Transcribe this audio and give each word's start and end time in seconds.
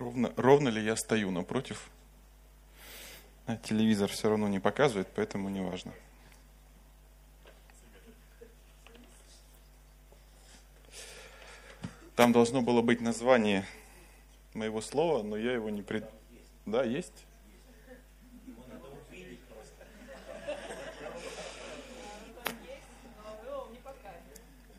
Ровно, 0.00 0.32
ровно 0.36 0.70
ли 0.70 0.82
я 0.82 0.96
стою 0.96 1.30
напротив? 1.30 1.90
А 3.44 3.56
телевизор 3.56 4.10
все 4.10 4.30
равно 4.30 4.48
не 4.48 4.58
показывает, 4.58 5.08
поэтому 5.14 5.50
не 5.50 5.60
важно. 5.60 5.92
Там 12.16 12.32
должно 12.32 12.62
было 12.62 12.80
быть 12.80 13.02
название 13.02 13.66
моего 14.54 14.80
слова, 14.80 15.22
но 15.22 15.36
я 15.36 15.52
его 15.52 15.68
не 15.68 15.82
пред... 15.82 16.08
Да, 16.64 16.82
есть? 16.82 17.26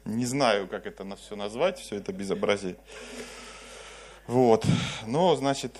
Не 0.05 0.25
знаю, 0.25 0.67
как 0.67 0.87
это 0.87 1.03
на 1.03 1.15
все 1.15 1.35
назвать, 1.35 1.77
все 1.77 1.97
это 1.97 2.11
безобразие. 2.11 2.75
Вот. 4.31 4.65
Но, 5.07 5.35
значит, 5.35 5.77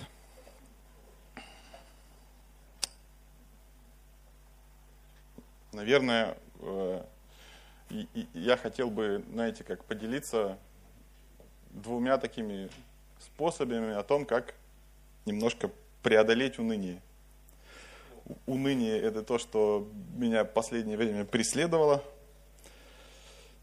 наверное, 5.72 6.36
э, 6.60 7.02
я 8.34 8.58
хотел 8.58 8.90
бы, 8.90 9.24
знаете, 9.32 9.64
как 9.64 9.86
поделиться 9.86 10.58
двумя 11.70 12.18
такими 12.18 12.70
способами 13.22 13.94
о 13.94 14.04
том, 14.04 14.26
как 14.26 14.54
немножко 15.24 15.72
преодолеть 16.04 16.60
уныние. 16.60 17.02
Уныние– 18.48 19.00
это 19.02 19.24
то, 19.24 19.38
что 19.38 19.88
меня 20.18 20.44
в 20.44 20.52
последнее 20.52 20.98
время 20.98 21.24
преследовало 21.24 22.04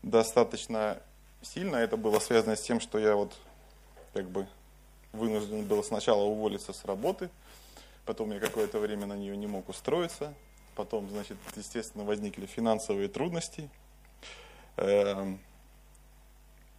достаточно 0.02 1.02
сильно. 1.43 1.77
Это 1.77 1.98
было 1.98 2.20
связано 2.20 2.57
с 2.57 2.62
тем, 2.62 2.80
что 2.80 2.98
я 2.98 3.16
вот 3.16 3.37
как 4.15 4.30
бы 4.30 4.48
вынужден 5.19 5.67
был 5.67 5.85
сначала 5.85 6.23
уволиться 6.23 6.73
с 6.73 6.85
работы, 6.85 7.29
потом 8.07 8.33
я 8.33 8.41
какое-то 8.41 8.79
время 8.79 9.07
на 9.07 9.15
нее 9.16 9.37
не 9.37 9.47
мог 9.47 9.69
устроиться, 9.69 10.33
потом, 10.75 11.10
значит, 11.10 11.37
естественно, 11.57 12.05
возникли 12.05 12.47
финансовые 12.47 13.09
трудности. 13.09 13.69
Эм, 14.77 15.38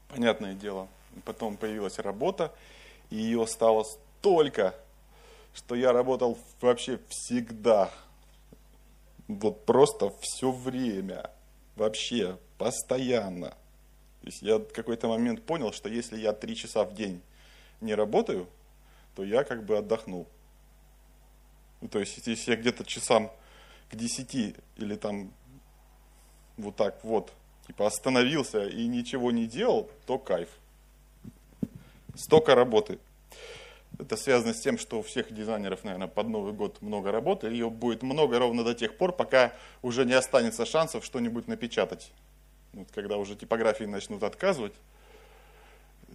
понятное 0.07 0.53
дело, 0.55 0.87
потом 1.25 1.57
появилась 1.57 1.99
работа, 1.99 2.51
и 3.09 3.17
ее 3.17 3.45
стало 3.45 3.83
столько, 3.83 4.73
что 5.53 5.75
я 5.75 5.91
работал 5.91 6.37
вообще 6.61 6.99
всегда, 7.09 7.91
вот 9.27 9.65
просто 9.65 10.11
все 10.21 10.51
время, 10.51 11.29
вообще, 11.75 12.37
постоянно. 12.57 13.49
То 14.21 14.25
есть 14.25 14.41
я 14.41 14.57
в 14.57 14.65
какой-то 14.73 15.07
момент 15.07 15.43
понял, 15.43 15.71
что 15.71 15.87
если 15.87 16.17
я 16.17 16.33
три 16.33 16.55
часа 16.55 16.83
в 16.83 16.93
день 16.93 17.21
не 17.81 17.95
работаю, 17.95 18.47
то 19.15 19.23
я 19.23 19.43
как 19.43 19.65
бы 19.65 19.77
отдохнул. 19.77 20.27
Ну, 21.81 21.87
то 21.87 21.99
есть 21.99 22.25
если 22.27 22.51
я 22.51 22.57
где-то 22.57 22.83
часам 22.83 23.31
к 23.89 23.95
десяти 23.95 24.55
или 24.75 24.95
там 24.95 25.31
вот 26.57 26.75
так 26.75 27.03
вот, 27.03 27.33
типа 27.67 27.87
остановился 27.87 28.65
и 28.67 28.87
ничего 28.87 29.31
не 29.31 29.47
делал, 29.47 29.89
то 30.05 30.17
кайф. 30.17 30.49
Столько 32.15 32.53
работы. 32.53 32.99
Это 33.97 34.15
связано 34.15 34.53
с 34.53 34.61
тем, 34.61 34.77
что 34.77 34.99
у 34.99 35.01
всех 35.01 35.33
дизайнеров, 35.33 35.83
наверное, 35.83 36.07
под 36.07 36.27
Новый 36.27 36.53
год 36.53 36.81
много 36.81 37.11
работы. 37.11 37.47
Ее 37.47 37.69
будет 37.69 38.03
много 38.03 38.39
ровно 38.39 38.63
до 38.63 38.73
тех 38.73 38.97
пор, 38.97 39.13
пока 39.13 39.53
уже 39.81 40.05
не 40.05 40.13
останется 40.13 40.65
шансов 40.65 41.03
что-нибудь 41.03 41.47
напечатать. 41.47 42.11
Вот 42.73 42.89
когда 42.93 43.17
уже 43.17 43.35
типографии 43.35 43.85
начнут 43.85 44.23
отказывать, 44.23 44.73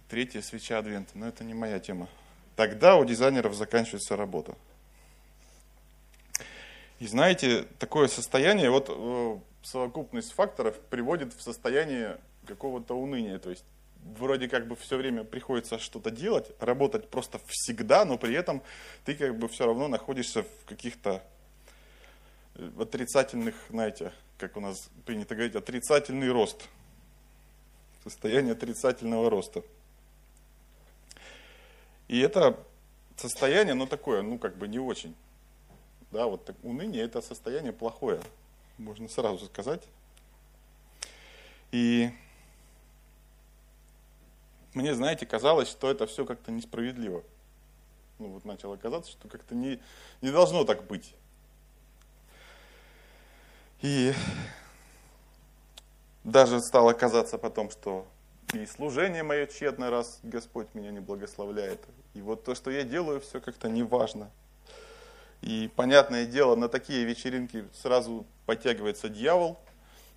третья 0.07 0.41
свеча 0.41 0.77
Адвента, 0.77 1.11
но 1.15 1.27
это 1.27 1.43
не 1.43 1.53
моя 1.53 1.79
тема. 1.79 2.07
Тогда 2.55 2.95
у 2.95 3.05
дизайнеров 3.05 3.53
заканчивается 3.53 4.15
работа. 4.15 4.55
И 6.99 7.07
знаете, 7.07 7.65
такое 7.79 8.07
состояние, 8.07 8.69
вот 8.69 8.89
э, 8.89 9.39
совокупность 9.63 10.31
факторов 10.31 10.79
приводит 10.89 11.33
в 11.33 11.41
состояние 11.41 12.17
какого-то 12.47 12.93
уныния. 12.93 13.37
То 13.37 13.49
есть 13.49 13.65
вроде 14.17 14.47
как 14.47 14.67
бы 14.67 14.75
все 14.75 14.97
время 14.97 15.23
приходится 15.23 15.79
что-то 15.79 16.11
делать, 16.11 16.51
работать 16.59 17.09
просто 17.09 17.41
всегда, 17.47 18.05
но 18.05 18.17
при 18.17 18.35
этом 18.35 18.61
ты 19.03 19.15
как 19.15 19.37
бы 19.37 19.49
все 19.49 19.65
равно 19.65 19.87
находишься 19.87 20.43
в 20.43 20.65
каких-то 20.65 21.21
э, 22.55 22.69
отрицательных, 22.79 23.55
знаете, 23.69 24.13
как 24.37 24.55
у 24.55 24.61
нас 24.61 24.89
принято 25.05 25.35
говорить, 25.35 25.55
отрицательный 25.55 26.31
рост. 26.31 26.69
Состояние 28.03 28.53
отрицательного 28.53 29.29
роста. 29.29 29.63
И 32.07 32.19
это 32.19 32.59
состояние, 33.15 33.73
ну 33.73 33.87
такое, 33.87 34.21
ну 34.21 34.37
как 34.37 34.57
бы 34.57 34.67
не 34.67 34.79
очень. 34.79 35.15
Да, 36.11 36.27
вот 36.27 36.45
так, 36.45 36.55
уныние 36.63 37.03
это 37.03 37.21
состояние 37.21 37.73
плохое, 37.73 38.21
можно 38.77 39.09
сразу 39.09 39.45
сказать. 39.45 39.83
И 41.71 42.11
мне, 44.73 44.93
знаете, 44.93 45.25
казалось, 45.25 45.69
что 45.69 45.89
это 45.89 46.05
все 46.05 46.25
как-то 46.25 46.51
несправедливо. 46.51 47.23
Ну 48.19 48.27
вот 48.27 48.45
начало 48.45 48.77
казаться, 48.77 49.11
что 49.11 49.27
как-то 49.27 49.55
не, 49.55 49.79
не 50.21 50.31
должно 50.31 50.63
так 50.63 50.85
быть. 50.85 51.15
И 53.81 54.13
даже 56.23 56.59
стало 56.61 56.93
казаться 56.93 57.37
потом, 57.37 57.69
что 57.69 58.07
и 58.53 58.65
служение 58.65 59.23
мое 59.23 59.47
тщетно, 59.47 59.89
раз 59.89 60.19
Господь 60.23 60.67
меня 60.73 60.91
не 60.91 60.99
благословляет. 60.99 61.79
И 62.13 62.21
вот 62.21 62.43
то, 62.43 62.55
что 62.55 62.71
я 62.71 62.83
делаю, 62.83 63.19
все 63.21 63.41
как-то 63.41 63.69
неважно. 63.69 64.31
И 65.41 65.69
понятное 65.75 66.25
дело, 66.25 66.55
на 66.55 66.69
такие 66.69 67.03
вечеринки 67.05 67.65
сразу 67.73 68.25
подтягивается 68.45 69.09
дьявол, 69.09 69.59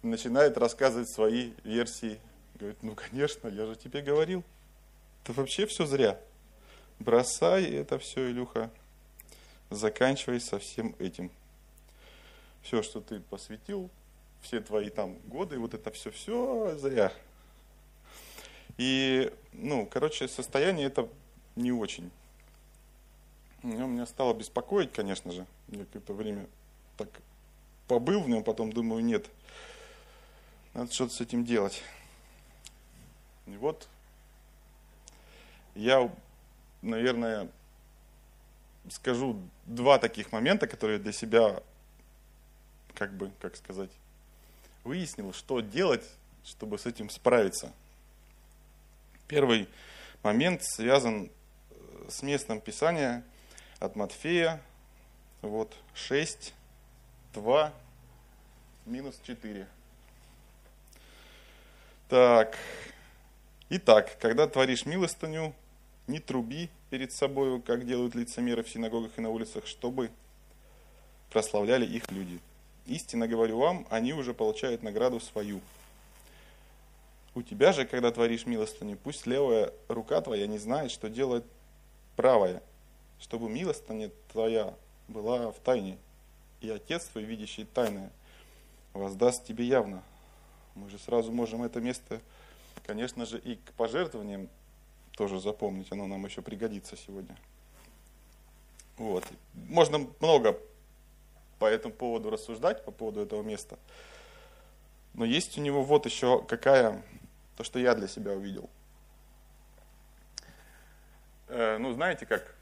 начинает 0.03 0.57
рассказывать 0.57 1.11
свои 1.11 1.53
версии. 1.65 2.21
Говорит, 2.55 2.83
ну 2.83 2.95
конечно, 2.95 3.49
я 3.49 3.67
же 3.67 3.77
тебе 3.77 4.03
говорил. 4.03 4.45
Это 5.25 5.33
вообще 5.33 5.67
все 5.67 5.87
зря. 5.87 6.19
Бросай 6.99 7.65
это 7.65 7.99
все, 7.99 8.31
Илюха. 8.31 8.71
Заканчивай 9.71 10.41
со 10.41 10.59
всем 10.59 10.95
этим 10.99 11.31
все, 12.63 12.83
что 12.83 13.01
ты 13.01 13.21
посвятил, 13.21 13.91
все 14.41 14.61
твои 14.61 14.91
там 14.91 15.19
годы, 15.27 15.59
вот 15.59 15.75
это 15.75 15.91
все, 15.91 16.11
все 16.11 16.77
зря. 16.77 17.13
И, 18.79 19.33
ну, 19.53 19.87
короче, 19.87 20.29
состояние 20.29 20.87
это 20.87 21.09
не 21.57 21.73
очень. 21.73 22.11
Оно 23.63 23.87
меня 23.87 24.07
стало 24.07 24.35
беспокоить, 24.35 24.93
конечно 24.93 25.33
же. 25.33 25.47
Я 25.69 25.85
какое-то 25.85 26.15
время 26.15 26.47
так 26.97 27.09
побыл 27.89 28.23
в 28.23 28.29
нем, 28.29 28.45
потом 28.45 28.73
думаю, 28.73 29.05
нет, 29.05 29.27
надо 30.75 30.93
что-то 30.93 31.15
с 31.15 31.21
этим 31.21 31.45
делать. 31.45 31.83
И 33.47 33.57
вот 33.57 33.89
я, 35.75 36.11
наверное, 36.83 37.49
скажу 38.91 39.41
два 39.67 39.99
таких 39.99 40.31
момента, 40.33 40.67
которые 40.67 40.99
для 40.99 41.13
себя 41.13 41.63
как 42.95 43.13
бы, 43.15 43.33
как 43.41 43.57
сказать, 43.57 43.91
выяснил, 44.85 45.33
что 45.33 45.61
делать, 45.61 46.05
чтобы 46.45 46.79
с 46.79 46.87
этим 46.87 47.11
справиться. 47.11 47.73
Первый 49.29 49.69
момент 50.23 50.63
связан 50.65 51.31
э, 51.71 51.75
с 52.09 52.23
местом 52.23 52.63
Писания 52.63 53.23
от 53.79 53.95
Матфея, 53.95 54.59
вот 55.43 55.77
6, 55.93 56.55
2, 57.35 57.73
минус 58.87 59.21
4. 59.27 59.69
Так, 62.09 62.57
итак, 63.69 64.17
когда 64.19 64.47
творишь 64.47 64.87
милостыню, 64.87 65.55
не 66.07 66.21
труби 66.21 66.71
перед 66.89 67.13
собой, 67.13 67.61
как 67.61 67.87
делают 67.87 68.15
лицемеры 68.15 68.63
в 68.63 68.71
синагогах 68.71 69.11
и 69.19 69.21
на 69.21 69.29
улицах, 69.29 69.67
чтобы 69.67 70.11
прославляли 71.29 71.85
их 71.85 72.11
люди. 72.11 72.41
Истинно 72.87 73.29
говорю 73.29 73.59
вам, 73.59 73.87
они 73.91 74.15
уже 74.15 74.33
получают 74.33 74.83
награду 74.83 75.21
свою. 75.21 75.61
У 77.39 77.43
тебя 77.43 77.71
же, 77.71 77.87
когда 77.87 78.11
творишь 78.11 78.47
милостыню, 78.47 78.97
пусть 78.97 79.25
левая 79.25 79.73
рука 79.87 80.21
твоя 80.21 80.49
не 80.49 80.59
знает, 80.59 80.91
что 80.91 81.09
делает 81.09 81.45
правая, 82.17 82.61
чтобы 83.21 83.49
милостыня 83.49 84.11
твоя 84.33 84.75
была 85.07 85.53
в 85.53 85.61
тайне, 85.61 85.99
и 86.61 86.69
Отец 86.69 87.05
твой, 87.05 87.23
видящий 87.23 87.65
тайное, 87.65 88.11
воздаст 88.93 89.47
тебе 89.47 89.65
явно. 89.65 90.03
Мы 90.75 90.91
же 90.91 90.99
сразу 90.99 91.31
можем 91.31 91.63
это 91.63 91.81
место, 91.81 92.21
конечно 92.85 93.25
же, 93.25 93.39
и 93.39 93.55
к 93.55 93.73
пожертвованиям 93.75 94.49
тоже 95.13 95.39
запомнить, 95.39 95.93
оно 95.93 96.09
нам 96.09 96.27
еще 96.27 96.43
пригодится 96.43 96.97
сегодня. 96.97 97.37
Вот. 98.97 99.25
Можно 99.55 100.09
много 100.19 100.59
по 101.61 101.67
этому 101.67 101.95
поводу 101.95 102.31
рассуждать, 102.31 102.85
по 102.85 102.91
поводу 102.91 103.21
этого 103.21 103.45
места. 103.45 103.79
Но 105.15 105.25
есть 105.25 105.57
у 105.57 105.61
него 105.61 105.85
вот 105.85 106.05
еще 106.05 106.43
какая, 106.43 107.01
то, 107.59 107.65
что 107.65 107.81
я 107.81 107.97
для 107.97 108.07
себя 108.07 108.35
увидел. 108.35 108.71
Э, 111.49 111.77
ну, 111.79 111.93
знаете, 111.93 112.25
как 112.25 112.55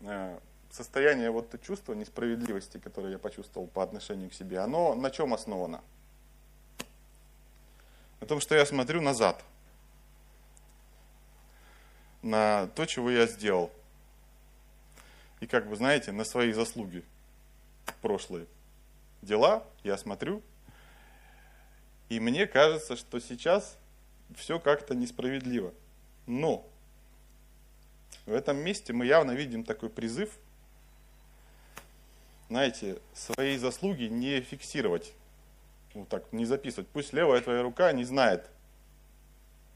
э, 0.00 0.38
состояние 0.70 1.30
вот 1.30 1.60
чувства 1.60 1.92
несправедливости, 1.92 2.78
которое 2.78 3.12
я 3.12 3.18
почувствовал 3.18 3.66
по 3.66 3.82
отношению 3.82 4.30
к 4.30 4.32
себе, 4.32 4.60
оно 4.60 4.94
на 4.94 5.10
чем 5.10 5.34
основано? 5.34 5.82
На 8.22 8.26
том, 8.26 8.40
что 8.40 8.54
я 8.54 8.64
смотрю 8.64 9.02
назад, 9.02 9.44
на 12.22 12.68
то, 12.68 12.86
чего 12.86 13.10
я 13.10 13.26
сделал. 13.26 13.70
И 15.40 15.46
как 15.46 15.68
бы, 15.68 15.76
знаете, 15.76 16.10
на 16.10 16.24
свои 16.24 16.52
заслуги 16.52 17.04
прошлые 18.00 18.46
дела 19.20 19.62
я 19.84 19.98
смотрю, 19.98 20.40
и 22.08 22.18
мне 22.18 22.46
кажется, 22.46 22.96
что 22.96 23.20
сейчас 23.20 23.76
все 24.36 24.58
как-то 24.58 24.94
несправедливо. 24.94 25.72
Но 26.26 26.68
в 28.26 28.32
этом 28.32 28.58
месте 28.58 28.92
мы 28.92 29.06
явно 29.06 29.32
видим 29.32 29.64
такой 29.64 29.90
призыв, 29.90 30.38
знаете, 32.48 33.00
свои 33.14 33.56
заслуги 33.56 34.04
не 34.04 34.40
фиксировать, 34.40 35.12
вот 35.94 36.08
так, 36.08 36.32
не 36.32 36.44
записывать. 36.44 36.88
Пусть 36.88 37.12
левая 37.12 37.40
твоя 37.40 37.62
рука 37.62 37.90
не 37.92 38.04
знает, 38.04 38.48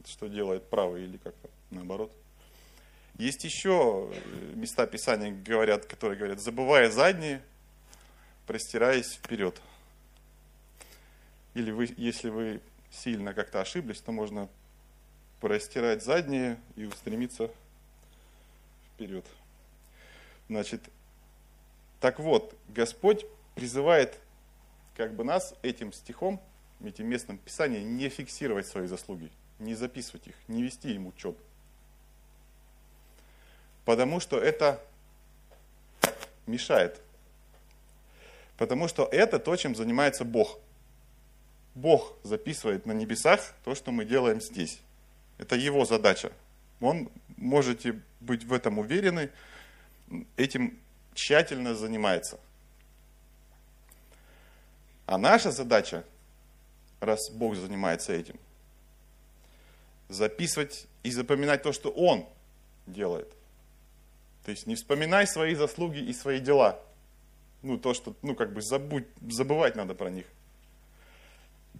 что 0.05 0.29
делает 0.29 0.69
правая 0.69 1.03
или 1.03 1.17
как-то 1.17 1.49
наоборот. 1.71 2.13
Есть 3.19 3.45
еще 3.45 4.11
э, 4.13 4.53
места 4.55 4.87
Писания, 4.87 5.33
говорят, 5.33 5.87
которые 5.87 6.19
говорят, 6.19 6.39
забывая 6.39 6.91
задние, 6.91 7.43
простираясь 8.47 9.15
вперед. 9.15 9.61
Или 11.55 11.71
вы, 11.71 11.89
если 11.97 12.29
вы 12.29 12.61
сильно 12.91 13.35
как-то 13.35 13.61
ошиблись, 13.61 14.01
то 14.01 14.13
можно 14.13 14.49
простирать 15.41 16.03
задние 16.03 16.59
и 16.77 16.85
устремиться 16.85 17.51
вперед. 18.95 19.25
Значит, 20.49 20.83
так 22.01 22.19
вот, 22.19 22.55
Господь 22.69 23.27
призывает 23.55 24.19
как 24.97 25.15
бы 25.15 25.25
нас 25.25 25.55
этим 25.63 25.93
стихом, 25.93 26.41
этим 26.85 27.07
местным 27.07 27.39
писанием 27.39 27.97
не 27.97 28.09
фиксировать 28.09 28.67
свои 28.67 28.87
заслуги, 28.87 29.31
не 29.59 29.75
записывать 29.75 30.27
их, 30.29 30.35
не 30.49 30.63
вести 30.63 30.95
им 30.95 31.07
учет. 31.07 31.37
Потому 33.85 34.21
что 34.21 34.39
это 34.39 34.83
мешает. 36.47 37.01
Потому 38.57 38.89
что 38.89 39.05
это 39.05 39.39
то, 39.39 39.55
чем 39.57 39.75
занимается 39.75 40.25
Бог. 40.25 40.59
Бог 41.77 42.15
записывает 42.23 42.87
на 42.87 42.93
небесах 42.93 43.55
то, 43.63 43.75
что 43.75 43.93
мы 43.93 44.07
делаем 44.07 44.41
здесь. 44.41 44.81
Это 45.37 45.57
его 45.57 45.85
задача. 45.85 46.33
Он, 46.81 47.11
можете 47.37 48.01
быть 48.21 48.45
в 48.45 48.53
этом 48.55 48.79
уверены, 48.79 49.31
этим 50.37 50.79
тщательно 51.13 51.75
занимается. 51.75 52.41
А 55.05 55.19
наша 55.19 55.51
задача, 55.51 56.05
раз 57.01 57.31
Бог 57.31 57.55
занимается 57.57 58.15
этим, 58.15 58.41
записывать 60.09 60.87
и 61.03 61.11
запоминать 61.11 61.63
то, 61.63 61.73
что 61.73 61.91
Он 61.91 62.27
делает. 62.87 63.29
То 64.47 64.51
есть 64.51 64.67
не 64.67 64.77
вспоминай 64.77 65.27
свои 65.27 65.55
заслуги 65.55 65.99
и 65.99 66.15
свои 66.15 66.41
дела. 66.41 66.81
Ну, 67.63 67.77
то, 67.77 67.93
что, 67.93 68.17
ну, 68.23 68.35
как 68.35 68.55
бы 68.55 68.63
забудь, 68.63 69.07
забывать 69.21 69.77
надо 69.77 69.95
про 69.95 70.09
них. 70.09 70.25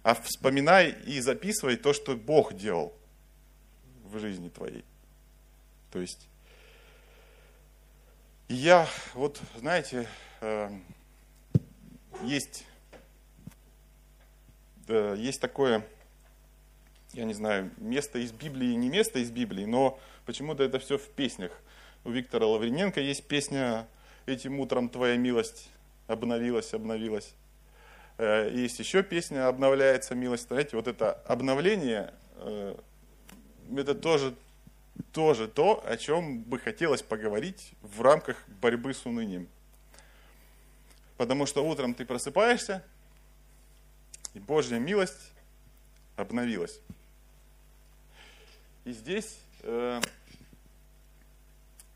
А 0.07 0.15
вспоминай 0.15 0.95
и 1.05 1.19
записывай 1.19 1.75
то, 1.75 1.91
что 1.91 2.15
Бог 2.15 2.53
делал 2.53 2.93
в 4.05 4.17
жизни 4.19 4.47
твоей. 4.47 4.85
То 5.91 5.99
есть, 5.99 6.29
я, 8.47 8.87
вот, 9.13 9.41
знаете, 9.57 10.07
э, 10.39 10.69
есть, 12.23 12.63
э, 14.87 15.15
есть 15.17 15.41
такое, 15.41 15.85
я 17.11 17.25
не 17.25 17.33
знаю, 17.33 17.73
место 17.75 18.17
из 18.19 18.31
Библии, 18.31 18.75
не 18.75 18.87
место 18.87 19.19
из 19.19 19.29
Библии, 19.29 19.65
но 19.65 19.99
почему-то 20.25 20.63
это 20.63 20.79
все 20.79 20.97
в 20.97 21.09
песнях 21.09 21.51
у 22.05 22.11
Виктора 22.11 22.47
Лавриненко 22.47 23.01
есть 23.01 23.27
песня 23.27 23.85
«Этим 24.25 24.61
утром 24.61 24.87
твоя 24.87 25.17
милость 25.17 25.69
обновилась, 26.07 26.73
обновилась». 26.73 27.33
Э, 28.17 28.49
есть 28.51 28.79
еще 28.79 29.03
песня 29.03 29.47
«Обновляется 29.47 30.15
милость». 30.15 30.47
Знаете, 30.47 30.75
вот 30.75 30.87
это 30.87 31.13
обновление, 31.27 32.13
э, 32.37 32.75
это 33.75 33.93
тоже, 33.93 34.35
тоже 35.11 35.47
то, 35.47 35.83
о 35.87 35.97
чем 35.97 36.41
бы 36.41 36.57
хотелось 36.59 37.03
поговорить 37.03 37.73
в 37.81 38.01
рамках 38.01 38.43
борьбы 38.61 38.93
с 38.93 39.05
унынием. 39.05 39.47
Потому 41.17 41.45
что 41.45 41.63
утром 41.63 41.93
ты 41.93 42.05
просыпаешься, 42.05 42.83
и 44.33 44.39
Божья 44.39 44.79
милость 44.79 45.31
обновилась. 46.15 46.79
И 48.85 48.93
здесь 48.93 49.37
э, 49.61 50.01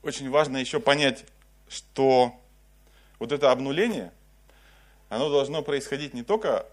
очень 0.04 0.30
важно 0.30 0.58
еще 0.58 0.80
понять, 0.80 1.26
что 1.68 2.40
вот 3.18 3.32
это 3.32 3.52
обнуление, 3.52 4.12
оно 5.12 5.30
должно 5.30 5.62
происходить 5.62 6.14
не 6.14 6.24
только 6.24 6.66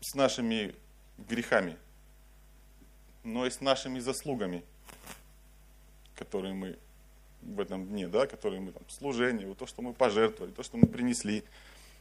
с 0.00 0.14
нашими 0.14 0.72
грехами, 1.18 1.76
но 3.24 3.44
и 3.44 3.50
с 3.50 3.60
нашими 3.60 3.98
заслугами, 3.98 4.62
которые 6.14 6.54
мы 6.54 6.78
в 7.42 7.58
этом 7.58 7.84
дне, 7.88 8.06
да, 8.06 8.28
которые 8.28 8.60
мы 8.60 8.70
там, 8.70 8.88
служение, 8.88 9.48
вот 9.48 9.58
то, 9.58 9.66
что 9.66 9.82
мы 9.82 9.94
пожертвовали, 9.94 10.52
то, 10.52 10.62
что 10.62 10.76
мы 10.76 10.86
принесли, 10.86 11.42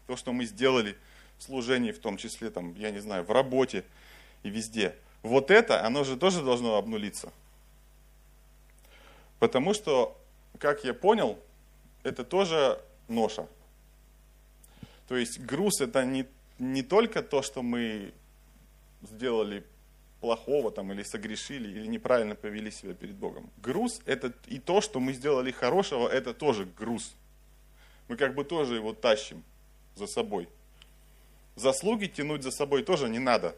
то, 0.06 0.16
что 0.16 0.34
мы 0.34 0.46
сделали 0.46 0.96
в 1.40 1.44
служении, 1.44 1.92
в 1.92 1.98
том 1.98 2.18
числе, 2.18 2.52
там, 2.52 2.76
я 2.76 2.92
не 2.92 3.00
знаю, 3.00 3.24
в 3.24 3.32
работе 3.32 3.84
и 4.44 4.52
везде. 4.52 4.96
Вот 5.24 5.50
это, 5.50 5.84
оно 5.84 6.04
же 6.04 6.16
тоже 6.16 6.44
должно 6.44 6.76
обнулиться. 6.76 7.34
Потому 9.40 9.74
что 9.74 10.16
как 10.60 10.84
я 10.84 10.94
понял, 10.94 11.40
это 12.04 12.24
тоже 12.24 12.80
ноша. 13.08 13.48
То 15.08 15.16
есть 15.18 15.40
груз 15.40 15.82
это 15.82 16.04
не, 16.06 16.26
не 16.60 16.84
только 16.84 17.22
то, 17.22 17.42
что 17.42 17.62
мы 17.62 18.14
сделали 19.04 19.64
плохого 20.20 20.72
там, 20.72 20.92
или 20.92 21.04
согрешили, 21.04 21.70
или 21.70 21.88
неправильно 21.88 22.36
повели 22.36 22.72
себя 22.72 22.94
перед 22.94 23.16
Богом. 23.16 23.50
Груз 23.62 24.02
это 24.06 24.34
и 24.48 24.60
то, 24.60 24.82
что 24.82 25.00
мы 25.00 25.14
сделали 25.14 25.52
хорошего, 25.52 26.08
это 26.08 26.34
тоже 26.34 26.66
груз. 26.66 27.14
Мы 28.08 28.18
как 28.18 28.34
бы 28.34 28.44
тоже 28.44 28.76
его 28.76 28.94
тащим 28.94 29.44
за 29.96 30.08
собой. 30.08 30.48
Заслуги 31.56 32.08
тянуть 32.08 32.44
за 32.44 32.52
собой 32.52 32.84
тоже 32.84 33.10
не 33.10 33.20
надо. 33.20 33.56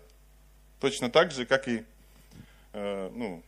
Точно 0.80 1.10
так 1.10 1.32
же, 1.32 1.46
как 1.46 1.68
и 1.68 1.84
э, 2.74 3.12
ну, 3.13 3.42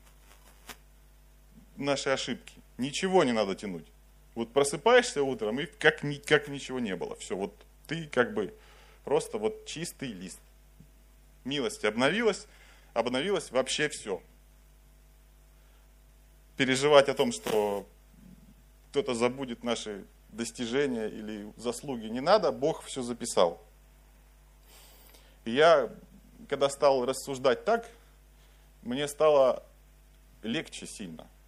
наши 1.77 2.09
ошибки. 2.09 2.53
Ничего 2.77 3.23
не 3.23 3.33
надо 3.33 3.55
тянуть. 3.55 3.85
Вот 4.35 4.51
просыпаешься 4.51 5.21
утром, 5.21 5.59
и 5.59 5.65
как, 5.65 6.01
как 6.25 6.47
ничего 6.47 6.79
не 6.79 6.95
было. 6.95 7.15
Все, 7.17 7.35
вот 7.35 7.53
ты 7.89 8.07
как 8.07 8.33
бы 8.33 8.53
просто 9.03 9.37
вот 9.37 9.65
чистый 9.65 10.13
лист. 10.13 10.39
Милость 11.43 11.83
обновилась, 11.83 12.47
обновилась 12.93 13.51
вообще 13.51 13.89
все. 13.89 14.21
Переживать 16.55 17.09
о 17.09 17.13
том, 17.13 17.33
что 17.33 17.85
кто-то 18.91 19.13
забудет 19.13 19.63
наши 19.63 20.05
достижения 20.29 21.07
или 21.07 21.51
заслуги 21.57 22.05
не 22.05 22.21
надо, 22.21 22.53
Бог 22.53 22.83
все 22.83 23.01
записал. 23.01 23.61
И 25.43 25.51
я, 25.51 25.91
когда 26.47 26.69
стал 26.69 27.05
рассуждать 27.05 27.65
так, 27.65 27.89
мне 28.83 29.07
стало 29.07 29.65
легче 30.43 30.87
сильно– 30.87 31.27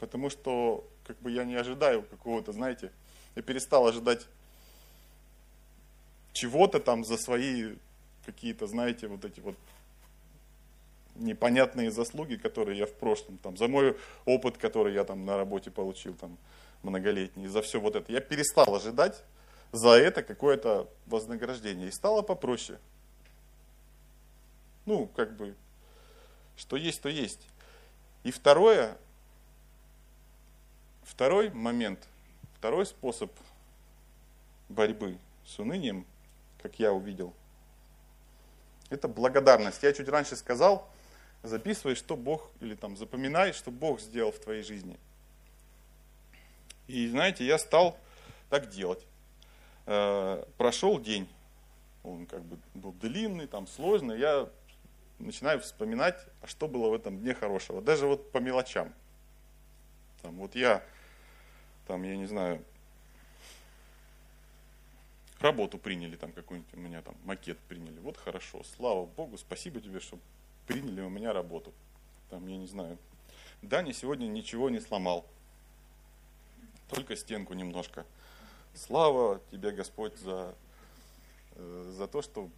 потому 0.00 0.30
что 0.30 0.84
как 1.06 1.20
бы 1.20 1.30
я 1.30 1.44
не 1.44 1.54
ожидаю 1.54 2.02
какого-то, 2.02 2.52
знаете, 2.52 2.90
я 3.36 3.42
перестал 3.42 3.86
ожидать 3.86 4.26
чего-то 6.32 6.80
там 6.80 7.04
за 7.04 7.16
свои 7.16 7.74
какие-то, 8.24 8.66
знаете, 8.66 9.08
вот 9.08 9.24
эти 9.24 9.40
вот 9.40 9.56
непонятные 11.16 11.90
заслуги, 11.90 12.36
которые 12.36 12.78
я 12.78 12.86
в 12.86 12.94
прошлом, 12.94 13.38
там, 13.38 13.56
за 13.56 13.68
мой 13.68 13.96
опыт, 14.24 14.58
который 14.58 14.94
я 14.94 15.04
там 15.04 15.24
на 15.24 15.36
работе 15.36 15.70
получил, 15.70 16.14
там, 16.14 16.38
многолетний, 16.82 17.46
за 17.46 17.62
все 17.62 17.80
вот 17.80 17.96
это. 17.96 18.12
Я 18.12 18.20
перестал 18.20 18.74
ожидать 18.74 19.22
за 19.72 19.90
это 19.90 20.22
какое-то 20.22 20.88
вознаграждение. 21.06 21.88
И 21.88 21.92
стало 21.92 22.22
попроще. 22.22 22.78
Ну, 24.86 25.06
как 25.14 25.36
бы, 25.36 25.54
что 26.56 26.76
есть, 26.76 27.02
то 27.02 27.08
есть. 27.08 27.46
И 28.22 28.30
второе, 28.30 28.96
Второй 31.10 31.50
момент, 31.50 32.06
второй 32.56 32.86
способ 32.86 33.32
борьбы 34.68 35.18
с 35.44 35.58
унынием, 35.58 36.06
как 36.62 36.78
я 36.78 36.92
увидел, 36.92 37.34
это 38.90 39.08
благодарность. 39.08 39.82
Я 39.82 39.92
чуть 39.92 40.08
раньше 40.08 40.36
сказал, 40.36 40.88
записывай, 41.42 41.94
что 41.94 42.16
Бог, 42.16 42.50
или 42.60 42.74
там 42.74 42.96
запоминай, 42.96 43.52
что 43.52 43.70
Бог 43.70 44.00
сделал 44.00 44.32
в 44.32 44.38
твоей 44.38 44.62
жизни. 44.62 44.98
И 46.86 47.08
знаете, 47.08 47.44
я 47.44 47.58
стал 47.58 47.96
так 48.48 48.68
делать. 48.68 49.06
Э, 49.86 50.44
прошел 50.58 51.00
день, 51.00 51.28
он 52.02 52.26
как 52.26 52.42
бы 52.42 52.58
был 52.74 52.92
длинный, 52.92 53.46
там 53.46 53.66
сложный, 53.66 54.18
я 54.18 54.48
начинаю 55.18 55.60
вспоминать, 55.60 56.16
а 56.40 56.46
что 56.46 56.66
было 56.66 56.88
в 56.88 56.94
этом 56.94 57.18
дне 57.18 57.34
хорошего, 57.34 57.80
даже 57.80 58.06
вот 58.06 58.32
по 58.32 58.38
мелочам. 58.38 58.92
Там, 60.22 60.36
вот 60.36 60.54
я, 60.54 60.82
там, 61.86 62.02
я 62.02 62.16
не 62.16 62.26
знаю, 62.26 62.62
работу 65.40 65.78
приняли, 65.78 66.16
там 66.16 66.32
какую-нибудь 66.32 66.74
у 66.74 66.78
меня 66.78 67.02
там 67.02 67.14
макет 67.24 67.58
приняли, 67.60 67.98
вот 68.00 68.16
хорошо, 68.16 68.62
слава 68.62 69.06
Богу, 69.06 69.38
спасибо 69.38 69.80
тебе, 69.80 70.00
что 70.00 70.18
приняли 70.66 71.00
у 71.00 71.08
меня 71.08 71.32
работу. 71.32 71.72
Там, 72.28 72.46
я 72.46 72.56
не 72.56 72.66
знаю, 72.66 72.98
Даня 73.62 73.92
сегодня 73.92 74.26
ничего 74.26 74.70
не 74.70 74.80
сломал, 74.80 75.26
только 76.88 77.16
стенку 77.16 77.54
немножко. 77.54 78.06
Слава 78.74 79.40
тебе, 79.50 79.72
Господь, 79.72 80.16
за, 80.18 80.54
э, 81.56 81.92
за 81.96 82.06
то, 82.06 82.22
что 82.22 82.48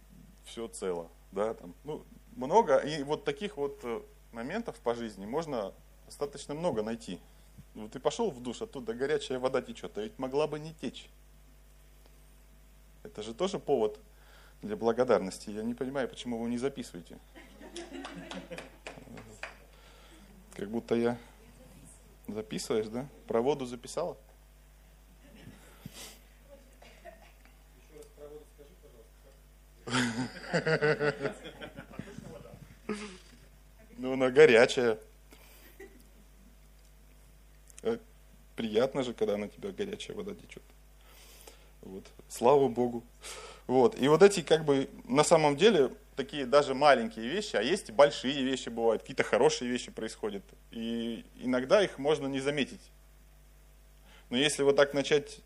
все 0.45 0.67
цело. 0.67 1.09
Да, 1.31 1.55
там, 1.55 1.73
ну, 1.83 2.05
много, 2.35 2.77
и 2.77 3.03
вот 3.03 3.23
таких 3.23 3.57
вот 3.57 3.79
э, 3.83 4.01
моментов 4.31 4.79
по 4.79 4.93
жизни 4.93 5.25
можно 5.25 5.73
достаточно 6.05 6.53
много 6.53 6.83
найти. 6.83 7.19
Вот 7.73 7.91
ты 7.91 7.99
пошел 7.99 8.29
в 8.29 8.41
душ, 8.41 8.61
оттуда 8.61 8.93
горячая 8.93 9.39
вода 9.39 9.61
течет, 9.61 9.97
а 9.97 10.01
ведь 10.01 10.17
могла 10.19 10.47
бы 10.47 10.59
не 10.59 10.73
течь. 10.73 11.09
Это 13.03 13.21
же 13.21 13.33
тоже 13.33 13.59
повод 13.59 13.99
для 14.61 14.75
благодарности. 14.75 15.49
Я 15.49 15.63
не 15.63 15.73
понимаю, 15.73 16.07
почему 16.07 16.37
вы 16.37 16.49
не 16.49 16.57
записываете. 16.57 17.17
Как 20.55 20.69
будто 20.69 20.95
я 20.95 21.17
записываешь, 22.27 22.87
да? 22.87 23.07
Про 23.27 23.41
воду 23.41 23.65
записала? 23.65 24.17
Ну, 33.97 34.13
она 34.13 34.29
горячая. 34.29 34.99
Э, 37.83 37.97
приятно 38.55 39.03
же, 39.03 39.13
когда 39.13 39.37
на 39.37 39.47
тебя 39.47 39.71
горячая 39.71 40.15
вода 40.15 40.35
течет. 40.35 40.63
Вот. 41.83 42.05
Слава 42.29 42.67
Богу. 42.67 43.03
Вот. 43.67 43.99
И 43.99 44.07
вот 44.07 44.23
эти 44.23 44.41
как 44.41 44.65
бы 44.65 44.89
на 45.05 45.23
самом 45.23 45.55
деле 45.55 45.91
такие 46.15 46.45
даже 46.45 46.73
маленькие 46.73 47.27
вещи, 47.27 47.55
а 47.55 47.61
есть 47.61 47.89
и 47.89 47.91
большие 47.91 48.43
вещи 48.43 48.69
бывают, 48.69 49.01
какие-то 49.01 49.23
хорошие 49.23 49.69
вещи 49.69 49.91
происходят. 49.91 50.43
И 50.71 51.25
иногда 51.35 51.83
их 51.83 51.97
можно 51.97 52.27
не 52.27 52.39
заметить. 52.39 52.81
Но 54.29 54.37
если 54.37 54.63
вот 54.63 54.75
так 54.75 54.93
начать 54.93 55.41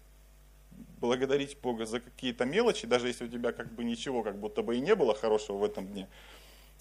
благодарить 1.00 1.58
Бога 1.62 1.86
за 1.86 2.00
какие-то 2.00 2.46
мелочи, 2.46 2.88
даже 2.88 3.08
если 3.08 3.26
у 3.26 3.28
тебя 3.28 3.52
как 3.52 3.72
бы 3.74 3.84
ничего, 3.84 4.24
как 4.24 4.38
будто 4.38 4.64
бы 4.64 4.78
и 4.78 4.80
не 4.80 4.96
было 4.96 5.14
хорошего 5.14 5.58
в 5.58 5.64
этом 5.64 5.88
дне, 5.88 6.08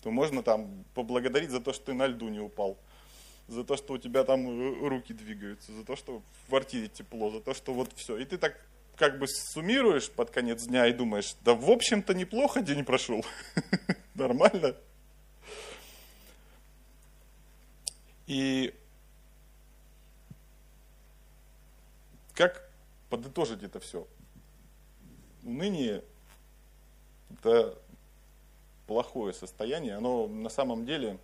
то 0.02 0.10
можно 0.10 0.42
там 0.42 0.84
поблагодарить 0.94 1.50
за 1.50 1.60
то, 1.60 1.72
что 1.72 1.86
ты 1.86 1.94
на 1.94 2.06
льду 2.06 2.28
не 2.28 2.40
упал, 2.40 2.78
за 3.48 3.64
то, 3.64 3.76
что 3.76 3.94
у 3.94 3.98
тебя 3.98 4.24
там 4.24 4.86
руки 4.86 5.12
двигаются, 5.12 5.72
за 5.72 5.84
то, 5.84 5.96
что 5.96 6.22
в 6.44 6.48
квартире 6.48 6.88
тепло, 6.88 7.30
за 7.30 7.40
то, 7.40 7.54
что 7.54 7.72
вот 7.72 7.90
все. 7.94 8.16
И 8.18 8.24
ты 8.24 8.38
так 8.38 8.58
как 8.96 9.18
бы 9.18 9.28
суммируешь 9.28 10.10
под 10.10 10.30
конец 10.30 10.64
дня 10.64 10.86
и 10.86 10.92
думаешь, 10.92 11.36
да 11.42 11.54
в 11.54 11.70
общем-то 11.70 12.14
неплохо 12.14 12.62
день 12.62 12.84
прошел, 12.84 13.24
нормально. 14.14 14.76
И 18.26 18.74
как 22.34 22.68
подытожить 23.08 23.62
это 23.62 23.78
все? 23.80 24.06
Уныние– 25.44 26.02
это 27.30 27.78
плохое 28.86 29.32
состояние, 29.32 29.96
оно 29.96 30.26
на 30.26 30.48
самом 30.48 30.86
деле, 30.86 31.18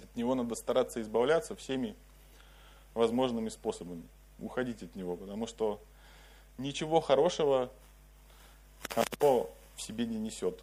от 0.00 0.14
него 0.14 0.34
надо 0.34 0.54
стараться 0.54 1.00
избавляться 1.00 1.56
всеми 1.56 1.96
возможными 2.94 3.48
способами, 3.48 4.02
уходить 4.38 4.82
от 4.82 4.94
него, 4.94 5.16
потому 5.16 5.46
что 5.46 5.80
ничего 6.58 7.00
хорошего 7.00 7.70
оно 8.94 9.50
в 9.76 9.82
себе 9.82 10.06
не 10.06 10.18
несет. 10.18 10.62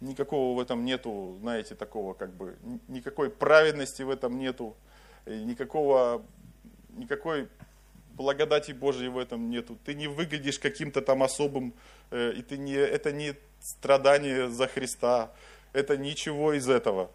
Никакого 0.00 0.56
в 0.56 0.60
этом 0.60 0.84
нету, 0.84 1.36
знаете, 1.40 1.74
такого 1.74 2.14
как 2.14 2.32
бы, 2.32 2.56
никакой 2.88 3.30
праведности 3.30 4.02
в 4.02 4.10
этом 4.10 4.38
нету, 4.38 4.76
никакого, 5.26 6.22
никакой 6.90 7.48
благодати 8.14 8.72
Божьей 8.72 9.08
в 9.08 9.18
этом 9.18 9.50
нету. 9.50 9.78
Ты 9.84 9.94
не 9.94 10.08
выглядишь 10.08 10.58
каким-то 10.58 11.00
там 11.00 11.22
особым, 11.22 11.72
э, 12.10 12.32
и 12.36 12.42
ты 12.42 12.58
не, 12.58 12.74
это 12.74 13.12
не 13.12 13.34
страдание 13.60 14.50
за 14.50 14.66
Христа, 14.66 15.32
это 15.72 15.96
ничего 15.96 16.52
из 16.52 16.68
этого. 16.68 17.10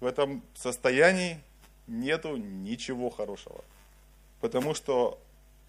В 0.00 0.06
этом 0.06 0.42
состоянии 0.54 1.40
нету 1.86 2.36
ничего 2.36 3.10
хорошего. 3.10 3.62
Потому 4.40 4.74
что 4.74 5.20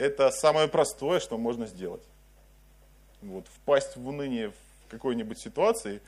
это 0.02 0.32
самое 0.32 0.68
простое, 0.68 1.20
что 1.20 1.38
можно 1.38 1.68
сделать. 1.68 2.02
Вот, 3.22 3.46
впасть 3.48 3.96
в 3.96 4.08
уныние 4.08 4.50
в 4.50 4.56
какой-нибудь 4.90 5.38
ситуации, 5.38 6.02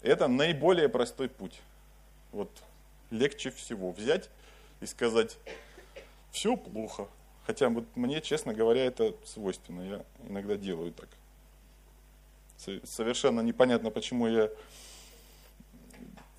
это 0.00 0.28
наиболее 0.28 0.88
простой 0.88 1.28
путь. 1.28 1.60
Вот 2.32 2.50
легче 3.10 3.50
всего 3.50 3.92
взять 3.92 4.30
и 4.80 4.86
сказать, 4.86 5.36
все 6.30 6.56
плохо. 6.56 7.06
Хотя 7.46 7.68
вот 7.68 7.84
мне, 7.96 8.22
честно 8.22 8.54
говоря, 8.54 8.82
это 8.86 9.14
свойственно. 9.26 9.82
Я 9.82 10.04
иногда 10.26 10.56
делаю 10.56 10.92
так. 10.92 11.08
Совершенно 12.84 13.42
непонятно, 13.42 13.90
почему 13.90 14.26
я 14.26 14.48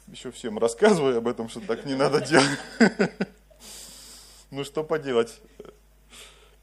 еще 0.08 0.32
всем 0.32 0.58
рассказываю 0.58 1.20
об 1.20 1.28
этом, 1.28 1.50
что 1.50 1.62
так 1.62 1.86
не 1.86 1.94
надо 1.94 2.20
делать. 2.20 2.60
Ну 4.50 4.64
что 4.64 4.84
поделать 4.84 5.42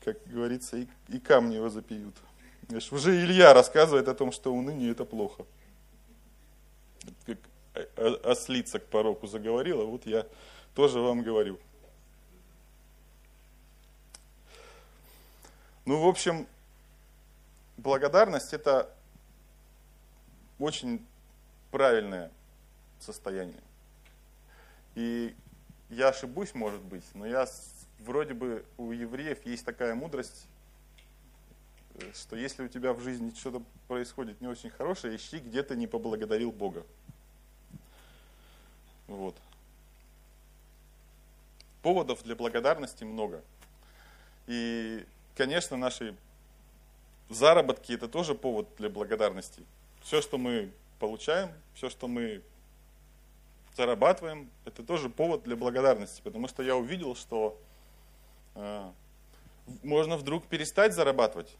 как 0.04 0.16
говорится, 0.26 0.78
и, 0.78 0.86
и 1.08 1.18
камни 1.18 1.56
его 1.56 1.68
запьют. 1.68 2.14
Знаешь, 2.68 2.92
уже 2.92 3.16
Илья 3.16 3.52
рассказывает 3.52 4.08
о 4.08 4.14
том, 4.14 4.32
что 4.32 4.54
уныние 4.54 4.92
это 4.92 5.04
плохо. 5.04 5.44
Как 7.26 7.38
ослица 8.24 8.78
к 8.78 8.86
пороку 8.86 9.26
заговорила, 9.26 9.84
вот 9.84 10.06
я 10.06 10.26
тоже 10.74 11.00
вам 11.00 11.22
говорю. 11.22 11.58
Ну, 15.84 16.00
в 16.00 16.06
общем, 16.06 16.46
благодарность 17.76 18.52
это 18.52 18.94
очень 20.58 21.04
правильное 21.70 22.30
состояние. 23.00 23.60
И 24.94 25.34
я 25.88 26.08
ошибусь, 26.08 26.54
может 26.54 26.82
быть, 26.82 27.04
но 27.14 27.26
я 27.26 27.48
вроде 28.00 28.34
бы 28.34 28.64
у 28.76 28.92
евреев 28.92 29.44
есть 29.44 29.64
такая 29.64 29.94
мудрость, 29.94 30.46
э, 31.94 32.12
что 32.14 32.36
если 32.36 32.64
у 32.64 32.68
тебя 32.68 32.92
в 32.92 33.00
жизни 33.00 33.32
что-то 33.36 33.62
происходит 33.88 34.40
не 34.40 34.48
очень 34.48 34.70
хорошее, 34.70 35.16
ищи, 35.16 35.38
где 35.38 35.62
ты 35.62 35.76
не 35.76 35.86
поблагодарил 35.86 36.52
Бога. 36.52 36.84
Вот. 39.06 39.36
Поводов 41.82 42.22
для 42.22 42.36
благодарности 42.36 43.04
много. 43.04 43.42
И, 44.46 45.04
конечно, 45.36 45.76
наши 45.76 46.14
заработки 47.28 47.92
это 47.92 48.08
тоже 48.08 48.34
повод 48.34 48.68
для 48.76 48.90
благодарности. 48.90 49.62
Все, 50.02 50.20
что 50.20 50.38
мы 50.38 50.70
получаем, 50.98 51.50
все, 51.74 51.88
что 51.88 52.08
мы 52.08 52.42
зарабатываем, 53.76 54.50
это 54.64 54.82
тоже 54.82 55.08
повод 55.08 55.42
для 55.44 55.56
благодарности. 55.56 56.20
Потому 56.22 56.48
что 56.48 56.62
я 56.62 56.76
увидел, 56.76 57.14
что 57.16 57.58
можно 59.82 60.16
вдруг 60.16 60.46
перестать 60.46 60.94
зарабатывать. 60.94 61.56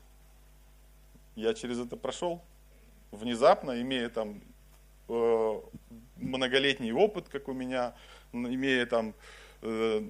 Я 1.37 1.55
через 1.55 1.79
это 1.79 1.97
прошел 1.97 2.43
внезапно, 3.13 3.81
имея 3.81 4.09
там 4.09 4.41
э, 5.09 5.61
многолетний 6.17 6.93
опыт, 6.93 7.29
как 7.29 7.49
у 7.49 7.53
меня, 7.53 7.95
имея 8.33 8.87
там 8.87 9.15
э, 9.63 10.03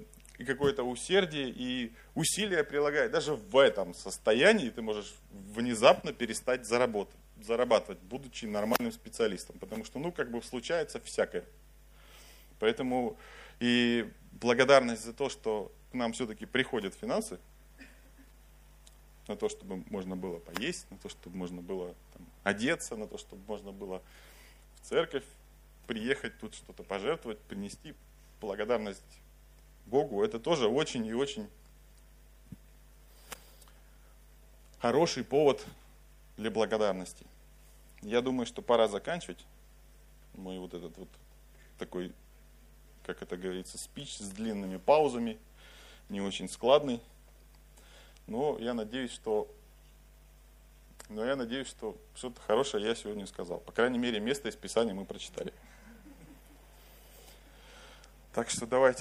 какое-то 0.45 0.83
усердие 0.83 1.51
и 1.51 1.93
усилия 2.15 2.65
прилагая. 2.65 3.09
Даже 3.09 3.35
в 3.35 3.57
этом 3.57 3.95
состоянии 3.95 4.71
ты 4.71 4.83
можешь 4.83 5.15
внезапно 5.31 6.13
перестать 6.13 6.67
заработать, 6.67 7.17
зарабатывать, 7.43 8.01
будучи 8.01 8.47
нормальным 8.47 8.93
специалистом. 8.93 9.59
Потому 9.59 9.85
что, 9.85 9.99
ну, 9.99 10.13
как 10.13 10.31
бы 10.31 10.43
случается 10.43 11.01
всякое. 11.01 11.45
Поэтому 12.59 13.17
и 13.61 14.11
благодарность 14.33 15.05
за 15.05 15.13
то, 15.13 15.29
что 15.29 15.73
к 15.91 15.95
нам 15.95 16.13
все-таки 16.13 16.47
приходят 16.47 16.95
финансы, 16.95 17.39
на 19.27 19.37
то, 19.37 19.49
чтобы 19.49 19.85
можно 19.91 20.17
было 20.17 20.39
поесть, 20.39 20.91
на 20.91 20.99
то, 20.99 21.09
чтобы 21.09 21.37
можно 21.37 21.63
было 21.63 21.95
там, 22.13 22.27
одеться, 22.43 22.97
на 22.97 23.07
то, 23.07 23.17
чтобы 23.17 23.43
можно 23.47 23.71
было 23.71 24.03
в 24.81 24.89
церковь 24.89 25.25
приехать, 25.87 26.39
тут 26.39 26.55
что-то 26.55 26.83
пожертвовать, 26.83 27.39
принести 27.41 27.95
благодарность 28.41 29.03
Богу, 29.87 30.25
это 30.25 30.39
тоже 30.39 30.67
очень 30.67 31.07
и 31.07 31.15
очень 31.15 31.49
хороший 34.81 35.25
повод 35.25 35.65
для 36.37 36.51
благодарности. 36.51 37.25
Я 38.03 38.23
думаю, 38.23 38.47
что 38.47 38.63
пора 38.63 38.89
заканчивать 38.89 39.45
мой 40.35 40.59
вот 40.59 40.75
этот 40.75 40.97
вот 40.97 41.09
такой, 41.79 42.13
как 43.05 43.23
это 43.23 43.37
говорится, 43.37 43.79
спич 43.79 44.19
с 44.19 44.29
длинными 44.29 44.77
паузами, 44.77 45.39
не 46.09 46.21
очень 46.21 46.49
складный. 46.49 47.01
Но 48.27 48.57
я 48.59 48.75
надеюсь, 48.75 49.13
что 49.13 49.49
но 51.11 51.25
я 51.25 51.35
надеюсь, 51.35 51.67
что 51.67 51.97
что-то 52.15 52.41
хорошее 52.41 52.87
я 52.87 52.95
сегодня 52.95 53.27
сказал. 53.27 53.59
По 53.59 53.73
крайней 53.73 53.99
мере, 53.99 54.21
место 54.21 54.49
из 54.49 54.55
Писания 54.55 54.95
мы 54.95 55.05
прочитали. 55.05 55.53
Так 58.33 58.49
что 58.49 58.65
давайте 58.65 58.99